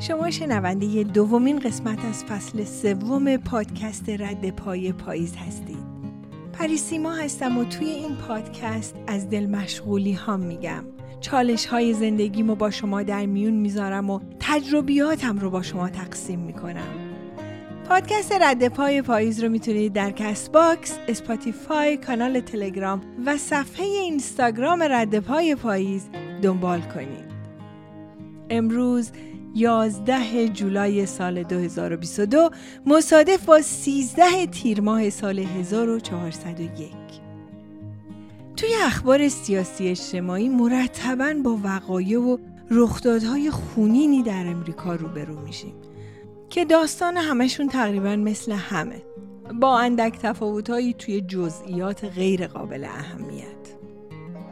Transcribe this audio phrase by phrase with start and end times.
[0.00, 5.90] شما شنونده دومین قسمت از فصل سوم پادکست رد پای پاییز هستید.
[6.52, 10.84] پریسیما هستم و توی این پادکست از دل مشغولی ها میگم.
[11.20, 16.88] چالش های زندگیمو با شما در میون می‌ذارم و تجربیاتم رو با شما تقسیم می‌کنم.
[17.88, 25.18] پادکست رد پای پاییز رو می‌تونید در Castbox، Spotify، کانال تلگرام و صفحه اینستاگرام رد
[25.18, 26.08] پای پاییز
[26.42, 27.30] دنبال کنید.
[28.50, 29.10] امروز
[29.54, 32.50] 11 جولای سال 2022
[32.86, 36.90] مصادف با 13 تیر ماه سال 1401
[38.56, 42.38] توی اخبار سیاسی اجتماعی مرتبا با وقایع و
[42.70, 45.74] رخدادهای خونینی در امریکا روبرو میشیم
[46.50, 49.02] که داستان همشون تقریبا مثل همه
[49.60, 53.69] با اندک تفاوتهایی توی جزئیات غیر قابل اهمیت.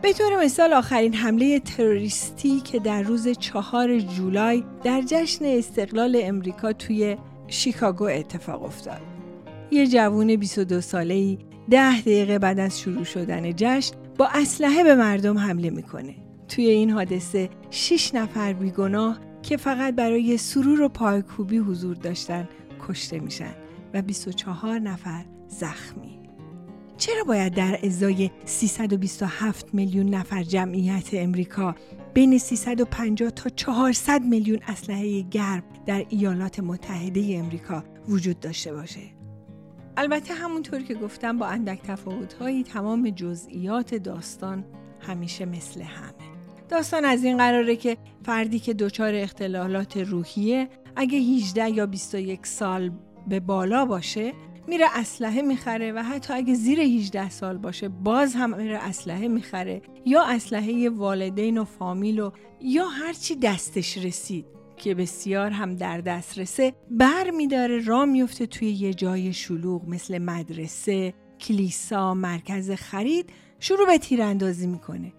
[0.03, 6.73] به طور مثال آخرین حمله تروریستی که در روز چهار جولای در جشن استقلال امریکا
[6.73, 7.17] توی
[7.49, 9.01] شیکاگو اتفاق افتاد.
[9.71, 11.39] یه جوون 22 ساله‌ای
[11.71, 16.15] ده دقیقه بعد از شروع شدن جشن با اسلحه به مردم حمله می‌کنه.
[16.49, 22.49] توی این حادثه 6 نفر بیگناه که فقط برای سرور و پایکوبی حضور داشتن
[22.89, 23.55] کشته میشن
[23.95, 26.18] و 24 نفر زخمی.
[26.99, 31.75] چرا باید در ازای 327 میلیون نفر جمعیت امریکا
[32.15, 39.01] بین 350 تا 400 میلیون اسلحه گرم در ایالات متحده امریکا وجود داشته باشه؟
[39.97, 44.65] البته همونطور که گفتم با اندک تفاوتهایی تمام جزئیات داستان
[45.01, 46.13] همیشه مثل همه.
[46.69, 52.91] داستان از این قراره که فردی که دچار اختلالات روحیه اگه 18 یا 21 سال
[53.29, 54.33] به بالا باشه
[54.69, 59.83] میره اسلحه می‌خره و حتی اگه زیر 18 سال باشه باز هم میره اسلحه می‌خره.
[60.07, 62.31] یا اسلحه والدین و فامیل و
[62.61, 64.47] یا هرچی دستش رسید
[64.77, 70.19] که بسیار هم در دست رسه بر میداره را میفته توی یه جای شلوغ مثل
[70.19, 73.31] مدرسه، کلیسا، مرکز خرید
[73.61, 75.13] شروع به تیراندازی می‌کنه.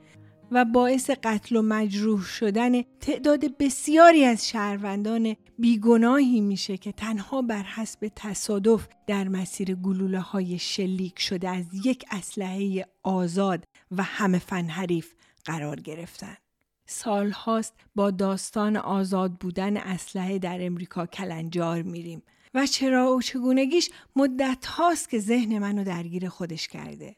[0.51, 7.63] و باعث قتل و مجروح شدن تعداد بسیاری از شهروندان بیگناهی میشه که تنها بر
[7.63, 15.13] حسب تصادف در مسیر گلوله های شلیک شده از یک اسلحه آزاد و همه فنحریف
[15.45, 16.37] قرار گرفتن.
[16.85, 22.23] سالهاست با داستان آزاد بودن اسلحه در امریکا کلنجار میریم
[22.53, 27.15] و چرا و چگونگیش مدت هاست که ذهن منو درگیر خودش کرده.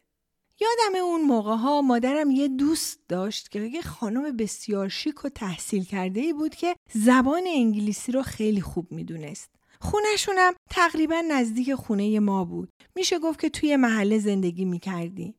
[0.62, 5.84] یادم اون موقع ها مادرم یه دوست داشت که یه خانم بسیار شیک و تحصیل
[5.84, 9.50] کرده ای بود که زبان انگلیسی رو خیلی خوب می‌دونست.
[9.80, 12.70] خونشونم تقریبا نزدیک خونه ما بود.
[12.96, 15.36] میشه گفت که توی محله زندگی می‌کردی.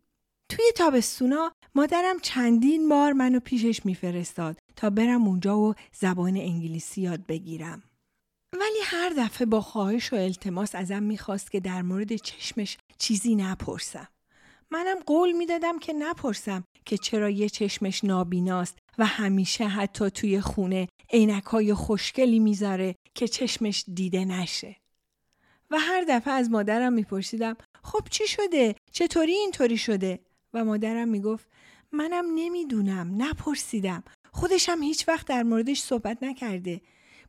[0.48, 7.26] توی تابستونا مادرم چندین بار منو پیشش میفرستاد تا برم اونجا و زبان انگلیسی یاد
[7.26, 7.82] بگیرم.
[8.52, 14.08] ولی هر دفعه با خواهش و التماس ازم می‌خواست که در مورد چشمش چیزی نپرسم.
[14.72, 20.88] منم قول می‌دادم که نپرسم که چرا یه چشمش نابیناست و همیشه حتی توی خونه
[21.10, 24.76] عینک های خوشگلی می‌ذاره که چشمش دیده نشه.
[25.70, 30.20] و هر دفعه از مادرم میپرسیدم خب چی شده؟ چطوری اینطوری شده؟
[30.54, 31.46] و مادرم می‌گفت
[31.92, 34.02] منم نمی‌دونم نپرسیدم
[34.32, 36.80] خودشم هیچ وقت در موردش صحبت نکرده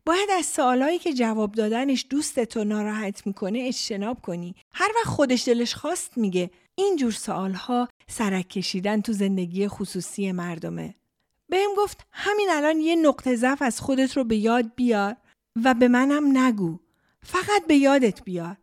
[0.05, 5.75] باید از سوالایی که جواب دادنش دوستتو ناراحت می‌کنه اجتناب کنی هر وقت خودش دلش
[5.75, 10.95] خواست میگه اینجور سوالها سرک کشیدن تو زندگی خصوصی مردمه.
[11.49, 15.15] بهم گفت همین الان یه نقطه ضعف از خودت رو به یاد بیار
[15.63, 16.79] و به منم نگو.
[17.23, 18.57] فقط به یادت بیار.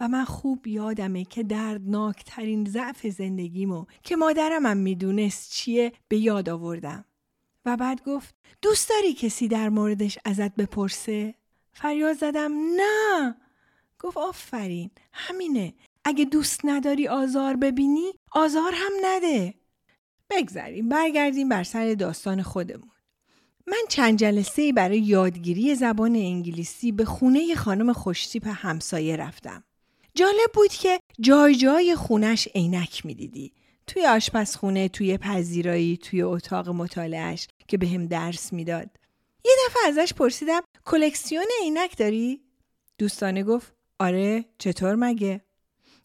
[0.00, 6.48] و من خوب یادمه که دردناکترین ضعف زندگیمو که مادرم هم می‌دونست چیه به یاد
[6.48, 7.04] آوردم.
[7.64, 11.34] و بعد گفت دوست داری کسی در موردش ازت بپرسه؟
[11.72, 13.34] فریاد زدم نه
[13.98, 15.74] گفت آفرین همینه
[16.08, 19.54] اگه دوست نداری آزار ببینی آزار هم نده.
[20.30, 22.90] بگذریم برگردیم بر سر داستان خودمون.
[23.66, 29.64] من چند جلسه برای یادگیری زبان انگلیسی به خونه خانم خوشتیپ همسایه رفتم.
[30.14, 33.52] جالب بود که جای جای خونش عینک می‌دیدی.
[33.86, 38.90] توی آشپزخونه توی پذیرایی توی اتاق مطالعهش که به هم درس می‌داد.
[39.44, 42.40] یه دفعه ازش پرسیدم کلکسیون عینک داری؟
[42.98, 45.47] دوستانه گفت آره چطور مگه؟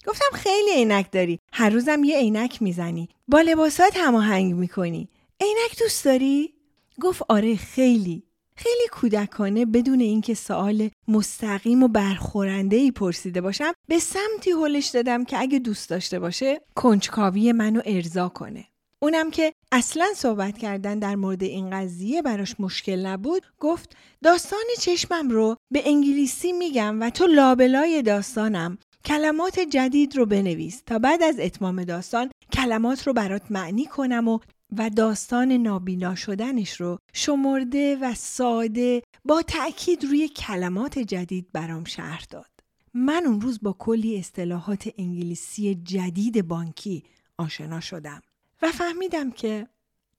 [0.07, 1.39] گفتم خیلی عینک داری.
[1.53, 3.09] هر روزم یه عینک می‌زنی.
[3.27, 5.09] با لباسات هماهنگ می‌کنی.
[5.41, 6.53] عینک دوست داری؟
[7.01, 8.23] گفت آره خیلی.
[8.55, 15.25] خیلی کودکانه بدون اینکه سوال مستقیم و برخورنده ای پرسیده باشم به سمتی هلش دادم
[15.25, 18.65] که اگه دوست داشته باشه کنجکاوی منو ارضا کنه.
[19.01, 25.29] اونم که اصلا صحبت کردن در مورد این قضیه براش مشکل نبود گفت داستان چشمم
[25.29, 28.77] رو به انگلیسی میگم و تو لابلای داستانم.
[29.05, 34.39] کلمات جدید رو بنویس تا بعد از اتمام داستان کلمات رو برات معنی کنم و
[34.77, 42.25] و داستان نابینا شدنش رو شمرده و ساده با تأکید روی کلمات جدید برام شهر
[42.29, 42.49] داد.
[42.93, 47.03] من اون روز با کلی اصطلاحات انگلیسی جدید بانکی
[47.37, 48.21] آشنا شدم
[48.61, 49.67] و فهمیدم که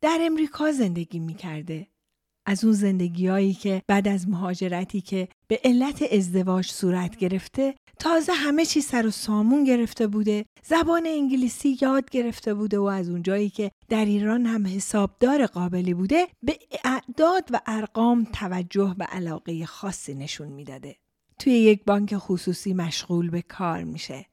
[0.01, 1.87] در امریکا زندگی می کرده.
[2.47, 8.64] از اون زندگیهایی که بعد از مهاجرتی که به علت ازدواج صورت گرفته تازه همه
[8.64, 13.70] چی سر و سامون گرفته بوده زبان انگلیسی یاد گرفته بوده و از اونجایی که
[13.88, 20.49] در ایران هم حسابدار قابلی بوده به اعداد و ارقام توجه و علاقه خاصی نشون
[20.49, 20.96] می‌داده.
[21.38, 24.26] توی یک بانک خصوصی مشغول به کار میشه.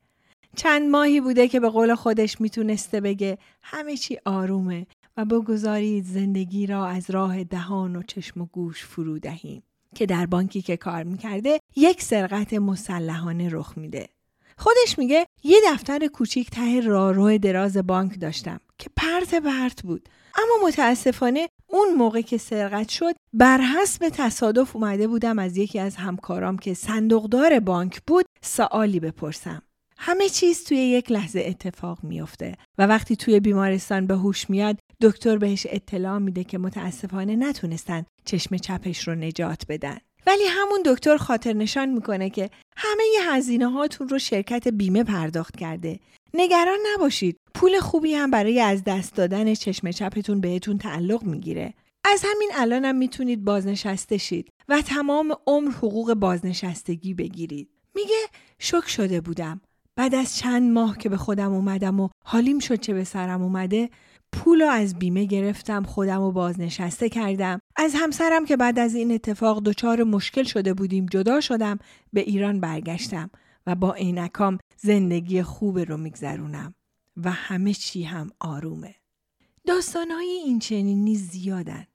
[0.55, 4.87] چند ماهی بوده که به قول خودش می‌تونسته بگه همه چی آرومه
[5.17, 9.63] و بگذارید زندگی را از راه دهان و چشم و گوش فرو دهیم
[9.95, 14.09] که در بانکی که کار می‌کرده یک سرقت مسلحانه رخ میده.
[14.57, 20.67] خودش میگه یه دفتر کوچیک ته راهرو دراز بانک داشتم که پرت پرت بود اما
[20.67, 26.57] متاسفانه اون موقع که سرقت شد بر حسب تصادف اومده بودم از یکی از همکارام
[26.57, 29.61] که صندوقدار بانک بود سوالی بپرسم
[30.03, 35.37] همه چیز توی یک لحظه اتفاق میافته و وقتی توی بیمارستان به هوش میاد دکتر
[35.37, 39.97] بهش اطلاع میده که متاسفانه نتونستن چشم چپش رو نجات بدن.
[40.27, 45.57] ولی همون دکتر خاطر نشان می‌کنه که همه ی هزینه هاتون رو شرکت بیمه پرداخت
[45.57, 45.99] کرده.
[46.33, 51.73] نگران نباشید پول خوبی هم برای از دست دادن چشم چپتون بهتون تعلق می‌گیره.
[52.05, 57.69] از همین الانم می‌تونید بازنشسته شید و تمام عمر حقوق بازنشستگی بگیرید.
[57.95, 58.19] میگه
[58.59, 59.61] شک شده بودم.
[59.95, 63.89] بعد از چند ماه که به خودم اومدم و حالیم شد چه به سرم اومده
[64.33, 67.59] پول از بیمه گرفتم خودم و بازنشسته کردم.
[67.75, 71.79] از همسرم که بعد از این اتفاق دچار مشکل شده بودیم جدا شدم
[72.13, 73.29] به ایران برگشتم
[73.67, 76.75] و با عینکام زندگی خوب رو میگذرونم
[77.17, 78.95] و همه چی هم آرومه.
[79.67, 81.85] داستانهای این چنینی زیادن.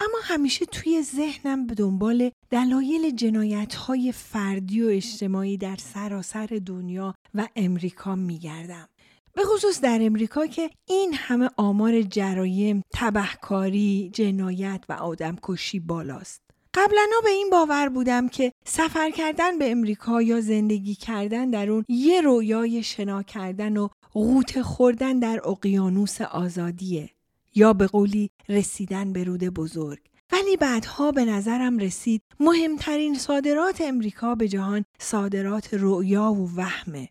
[0.00, 7.14] اما همیشه توی ذهنم به دنبال دلایل جنایت های فردی و اجتماعی در سراسر دنیا
[7.34, 8.88] و امریکا میگردم.
[9.34, 16.40] به خصوص در امریکا که این همه آمار جرایم، تبهکاری، جنایت و آدمکشی بالاست.
[16.74, 21.84] قبلا به این باور بودم که سفر کردن به امریکا یا زندگی کردن در اون
[21.88, 27.10] یه رویای شنا کردن و غوطه خوردن در اقیانوس آزادیه
[27.54, 30.00] یا به قولی رسیدن به رود بزرگ
[30.32, 37.08] ولی بعدها به نظرم رسید مهمترین صادرات امریکا به جهان صادرات رؤیا و وهمه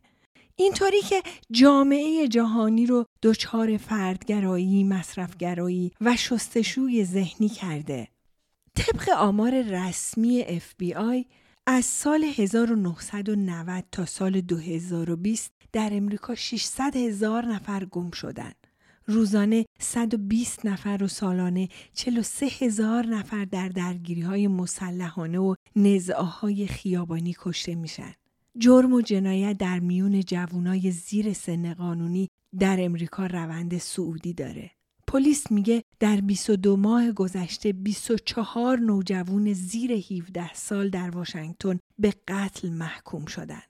[0.55, 8.07] اینطوری که جامعه جهانی رو دچار فردگرایی، مصرفگرایی و شستشوی ذهنی کرده.
[8.75, 11.25] طبق آمار رسمی FBI
[11.67, 18.62] از سال 1990 تا سال 2020 در امریکا 600 هزار نفر گم شدند.
[19.07, 26.67] روزانه 120 نفر و سالانه 43 هزار نفر در درگیری های مسلحانه و نزاع های
[26.67, 28.13] خیابانی کشته میشن.
[28.57, 32.29] جرم و جنایت در میون جوانای زیر سن قانونی
[32.59, 34.71] در امریکا روند سعودی داره.
[35.07, 42.69] پلیس میگه در 22 ماه گذشته 24 نوجوان زیر 17 سال در واشنگتن به قتل
[42.69, 43.61] محکوم شدن.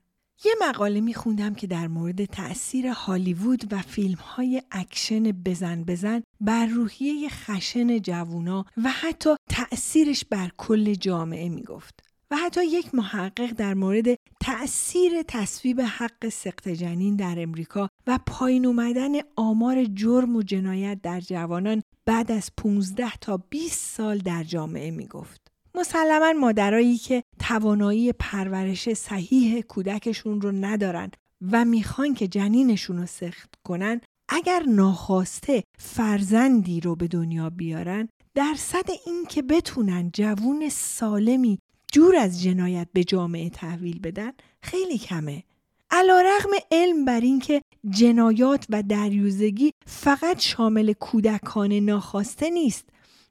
[0.46, 6.66] یه مقاله میخوندم که در مورد تأثیر هالیوود و فیلم های اکشن بزن بزن بر
[6.66, 12.00] روحیه خشن جوونا و حتی تأثیرش بر کل جامعه می‌گفت.
[12.32, 14.06] و حتی یک محقق در مورد
[14.42, 21.20] تأثیر تصویب حق سقط جنین در امریکا و پایین اومدن آمار جرم و جنایت در
[21.20, 25.43] جوانان بعد از 15 تا 20 سال در جامعه می‌گفت.
[25.76, 31.12] مسلما مادرایی که توانایی پرورش صحیح کودکشون رو ندارن
[31.52, 38.86] و می‌خوان که جنینشون رو سخت کنن اگر ناخواسته فرزندی رو به دنیا بیارن درصد
[39.06, 41.60] این که بتونن جوون سالمی
[41.92, 45.44] جور از جنایت به جامعه تحویل بدن خیلی کمه.
[45.92, 52.86] علا رغم علم بر اینکه جنایات و دریوزگی فقط شامل کودکان ناخواسته نیست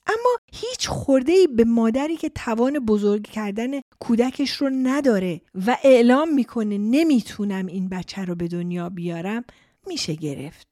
[0.06, 6.34] اما هیچ خورده ای به مادری که توان بزرگ کردن کودکش رو نداره و اعلام
[6.34, 9.44] می‌کنه نمی‌تونم این بچه رو به دنیا بیارم
[9.86, 10.66] میشه گرفت.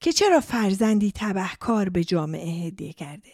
[0.00, 3.32] که چرا فرزندی تبهکار به جامعه هدیه کرده؟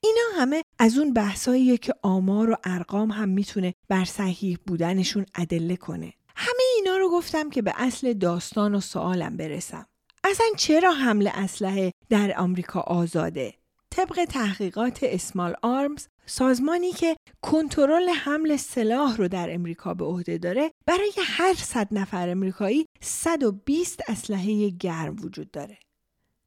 [0.00, 5.76] اینا همه از اون بحثاییه که آمار و ارقام هم می‌تونه بر صحیح بودنشون ادله
[5.76, 6.12] کنه.
[6.36, 9.86] همه اینا رو گفتم که به اصل داستان و سوالم برسم.
[10.24, 13.54] اصلا چرا حمل اسلحه در آمریکا آزاده؟
[13.96, 20.70] طبق تحقیقات اسمال آرمز سازمانی که کنترل حمل سلاح رو در امریکا به عهده داره
[20.86, 25.78] برای هر صد نفر امریکایی 120 اسلحه گرم وجود داره.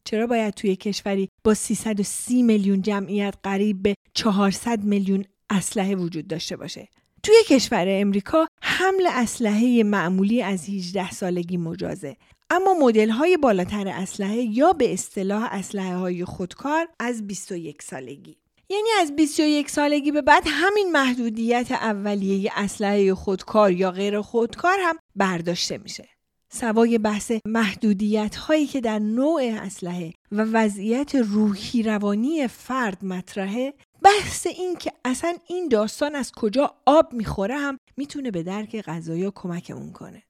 [0.03, 6.57] چرا باید توی کشوری با 330 میلیون جمعیت قریب به 400 میلیون اسلحه وجود داشته
[6.57, 6.87] باشه؟
[7.23, 12.17] توی کشور امریکا حمل اسلحه معمولی از 18 سالگی مجازه.
[12.49, 18.37] اما مدل های بالاتر اسلحه یا به اصطلاح اسلحه های خودکار از 21 سالگی.
[18.69, 24.95] یعنی از 21 سالگی به بعد همین محدودیت اولیه اسلحه خودکار یا غیر خودکار هم
[25.15, 26.09] برداشته میشه.
[26.49, 33.73] سوای بحث محدودیت هایی که در نوع اسلحه و وضعیت روحی روانی فرد مطرحه
[34.03, 39.31] بحث این که اصلا این داستان از کجا آب می‌خوره هم می‌تونه به درک قضایا
[39.31, 40.23] کمکمون کنه.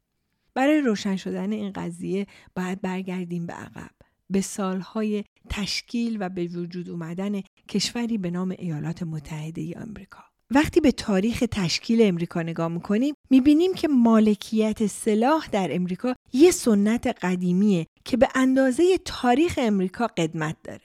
[0.58, 3.90] برای روشن شدن این قضیه باید برگردیم به عقب
[4.30, 10.82] به سالهای تشکیل و به وجود اومدن کشوری به نام ایالات متحده ای آمریکا وقتی
[10.82, 17.88] به تاریخ تشکیل امریکا نگاه می‌کنیم می‌بینیم که مالکیت سلاح در امریکا یه سنت قدیمیه
[18.06, 20.82] که به اندازه تاریخ امریکا قدمت داره.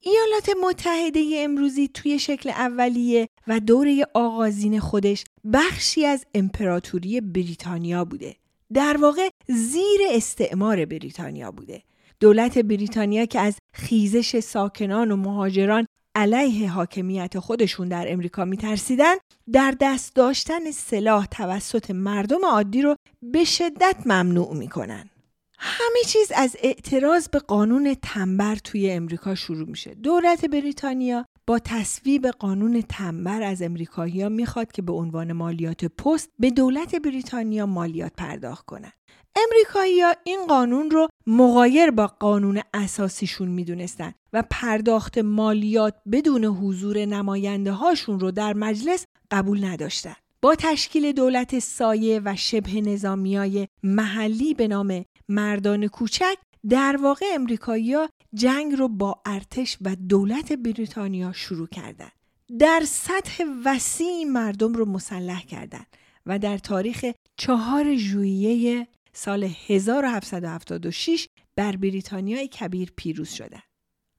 [0.00, 8.39] ایالات متحده امروزی توی شکل اولیه و دوره آغازین خودش بخشی از امپراتوری بریتانیا بوده.
[8.72, 11.82] در واقع زیر استعمار بریتانیا بوده.
[12.20, 19.14] دولت بریتانیا که از خیزش ساکنان و مهاجران علیه حاکمیت خودشون در امریکا میترسیدن
[19.52, 25.10] در دست داشتن سلاح توسط مردم عادی رو به شدت ممنوع می‌کنن.
[25.58, 29.94] همه چیز از اعتراض به قانون تنبر توی امریکا شروع میشه.
[29.94, 36.30] دولت بریتانیا با تصویب قانون تنبر از امریکایی ها می‌خواد که به عنوان مالیات پست
[36.38, 38.92] به دولت بریتانیا مالیات پرداخت کنند.
[39.36, 47.04] امریکایی ها این قانون رو مغایر با قانون اساسیشون می‌دونستن و پرداخت مالیات بدون حضور
[47.04, 50.14] نماینده هاشون رو در مجلس قبول نداشتن.
[50.42, 56.36] با تشکیل دولت سایه و شبه نظامی محلی به نام مردان کوچک
[56.68, 57.96] در واقع امریکایی
[58.34, 62.12] جنگ رو با ارتش و دولت بریتانیا شروع کردند.
[62.58, 65.86] در سطح وسیع مردم رو مسلح کردند
[66.26, 67.06] و در تاریخ
[67.36, 73.62] چهار ژوئیه سال 1776 بر بریتانیای کبیر پیروز شدند.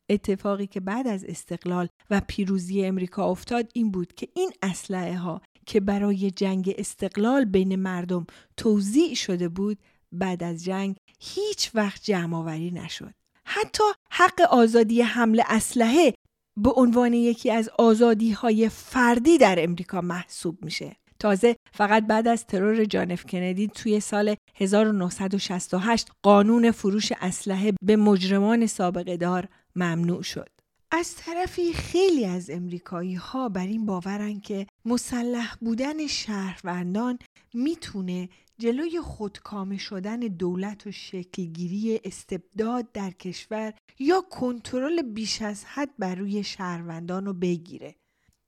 [0.10, 5.42] اتفاقی که بعد از استقلال و پیروزی امریکا افتاد این بود که این اسلحه ها
[5.66, 8.26] که برای جنگ استقلال بین مردم
[8.58, 9.78] توضیع شده بود
[10.12, 13.14] بعد از جنگ هیچ وقت جمع آوری نشد.
[13.54, 16.14] حتی حق آزادی حمل اسلحه
[16.60, 20.96] به عنوان یکی از آزادی های فردی در امریکا محسوب میشه.
[21.20, 28.68] تازه فقط بعد از ترور جانف کندی توی سال 1968 قانون فروش اسلحه به مجرمان
[28.68, 30.50] سابقه دار ممنوع شد.
[30.92, 37.20] از طرفی خیلی از امریکایی ها بر این باورن که مسلح بودن شهروندان
[37.54, 38.30] می‌تونه
[38.62, 46.16] جلوی خودکامه شدن دولت و شکلگیری استبداد در کشور یا کنترل بیش از حد بر
[46.16, 47.96] روی شهروندان رو بگیره.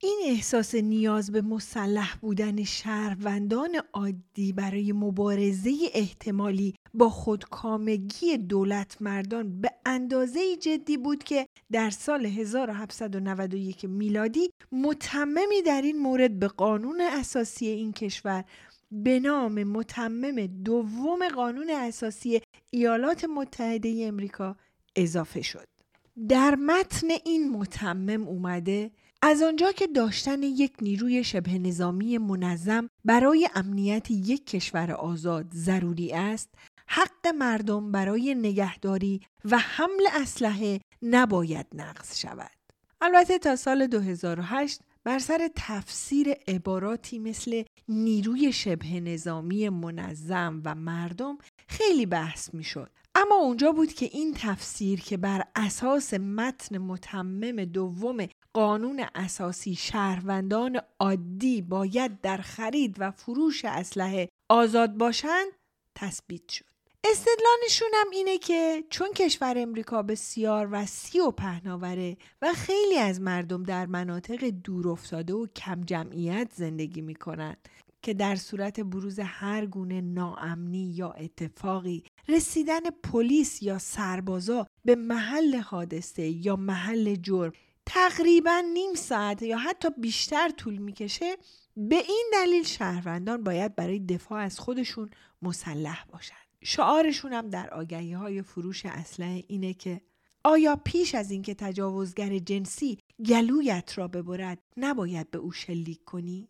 [0.04, 9.62] این احساس نیاز به مسلح بودن شهروندان عادی برای مبارزه احتمالی با خودکامگی دولت مردان
[9.62, 17.02] به اندازه جدی بود که در سال 1791 میلادی متممی در این مورد به قانون
[17.02, 18.46] اساسی این کشور
[18.94, 24.56] به نام متمم دوم قانون اساسی ایالات متحده امریکا
[24.96, 25.68] اضافه شد.
[26.30, 33.50] در متن این متمم اومده از آنجا که داشتن یک نیروی شبه نظامی منظم برای
[33.56, 36.50] امنیت یک کشور آزاد ضروری است
[36.88, 42.52] حق مردم برای نگهداری و حمل اسلحه نباید نقض شود
[43.02, 51.38] البته تا سال 2008 بر سر تفسیر عباراتی مثل نیروی شبه نظامی منظم و مردم
[51.68, 52.90] خیلی بحث می شد.
[53.16, 60.80] اما اونجا بود که این تفسیر که بر اساس متن متمم دوم قانون اساسی شهروندان
[61.00, 65.52] عادی باید در خرید و فروش اسلحه آزاد باشند
[65.96, 66.73] تثبیت شد.
[67.06, 73.64] استدلالشون هم اینه که چون کشور امریکا بسیار وسیع و پهناوره و خیلی از مردم
[73.64, 77.56] در مناطق دور افتاده و کم جمعیت زندگی می‌کنن
[78.02, 85.56] که در صورت بروز هر گونه ناامنی یا اتفاقی رسیدن پلیس یا سربازا به محل
[85.56, 87.52] حادثه یا محل جرم
[87.86, 91.38] تقریبا نیم ساعت یا حتی بیشتر طول می‌کشه
[91.78, 95.10] به این دلیل شهروندان باید برای دفاع از خودشون
[95.42, 100.02] مسلح باشند شعارشون هم در آگهی های فروش اسلحه اینه که
[100.44, 106.50] آیا پیش از اینکه تجاوزگر جنسی گلویت را ببرد نباید به او شلیک کنی؟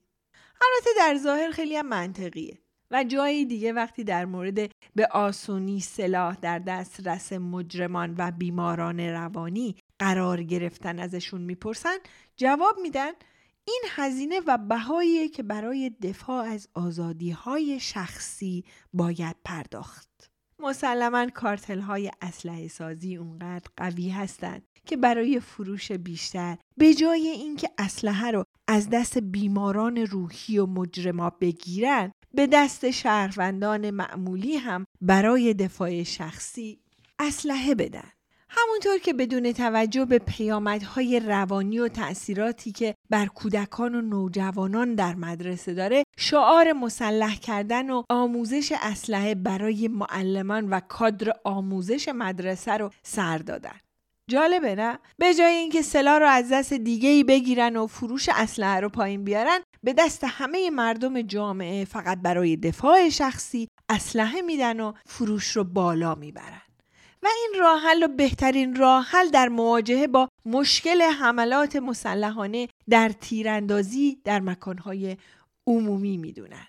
[0.62, 2.58] البته در ظاهر خیلی هم منطقیه
[2.91, 9.75] و جایی دیگه وقتی در مورد به آسونی سلاح در دسترس مجرمان و بیماران روانی
[10.00, 11.98] قرار گرفتن ازشون می‌پرسن
[12.38, 13.12] جواب میدن
[13.67, 20.32] این هزینه و بهایی که برای دفاع از آزادی های شخصی باید پرداخت.
[20.60, 27.70] مسلما کارتل های اسلحه سازی اونقدر قوی هستند که برای فروش بیشتر به جای اینکه
[27.77, 35.53] اسلحه رو از دست بیماران روحی و مجرما بگیرن به دست شهروندان معمولی هم برای
[35.53, 36.79] دفاع شخصی
[37.20, 38.12] اسلحه بدن.
[38.55, 45.15] همونطور که بدون توجه به پیامدهای روانی و تأثیراتی که بر کودکان و نوجوانان در
[45.15, 52.89] مدرسه داره شعار مسلح کردن و آموزش اسلحه برای معلمان و کادر آموزش مدرسه رو
[53.03, 53.75] سر دادن.
[54.29, 58.79] جالبه نه؟ به جای اینکه سلاح رو از دست دیگه ای بگیرن و فروش اسلحه
[58.79, 64.93] رو پایین بیارن به دست همه مردم جامعه فقط برای دفاع شخصی اسلحه میدن و
[65.05, 66.62] فروش رو بالا می‌برن.
[67.24, 73.10] و این راه حل و بهترین راه حل در مواجهه با مشکل حملات مسلحانه در
[73.10, 75.18] تیراندازی در مکانهای
[75.68, 76.68] عمومی می‌دونن.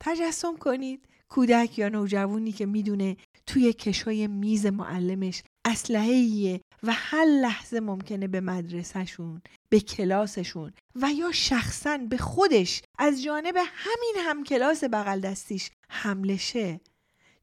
[0.00, 7.80] تجسم کنید کودک یا نوجوانی که می‌دونه توی کشوی میز معلمش اسلحه و هر لحظه
[7.80, 14.84] ممکنه به مدرسهشون به کلاسشون و یا شخصا به خودش از جانب همین هم کلاس
[14.84, 16.80] بغل دستیش حمله شه.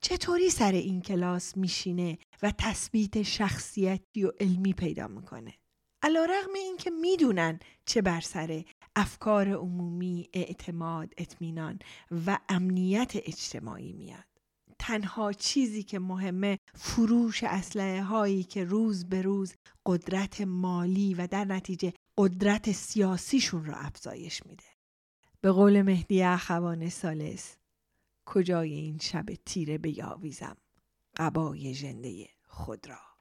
[0.03, 5.53] چطوری سر این کلاس میشینه و تثبیت شخصیتی و علمی پیدا می‌کنه؟
[6.01, 8.63] علا رغم این که می‌دونن چه بر سر
[8.95, 11.79] افکار عمومی اعتماد اطمینان
[12.25, 14.24] و امنیت اجتماعی میاد.
[14.79, 19.53] تنها چیزی که مهمه فروش اسلحه هایی که روز به روز
[19.86, 24.63] قدرت مالی و در نتیجه قدرت سیاسیشون را افزایش میده.
[25.42, 27.55] به قول مهدی اخوان سالس
[28.25, 30.57] کجای این شب تیره بیاویزم؟
[31.18, 33.12] قبای ژنده خود را.